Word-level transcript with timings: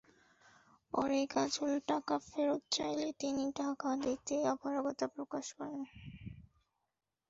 পরে 0.93 1.19
কাজল 1.27 1.71
টাকা 1.89 2.15
ফেরত 2.27 2.61
চাইলে 2.71 3.07
তিনি 3.19 3.45
টাকা 3.55 3.89
দিতে 4.03 4.35
অপরগতা 4.53 5.05
প্রকাশ 5.07 5.45
করেন। 5.53 5.81